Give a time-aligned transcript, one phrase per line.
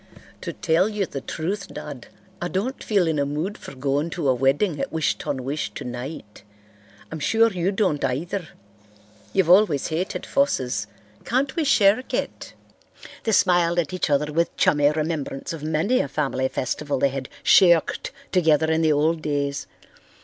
[0.41, 2.07] To tell you the truth, Dad,
[2.41, 5.71] I don't feel in a mood for going to a wedding at Wish ton wish
[5.75, 6.41] tonight.
[7.11, 8.47] I'm sure you don't either.
[9.31, 10.87] You've always hated fusses.
[11.23, 12.55] Can't we shirk it?"
[13.25, 17.29] They smiled at each other with chummy remembrance of many a family festival they had
[17.43, 19.67] "shirked" together in the old days.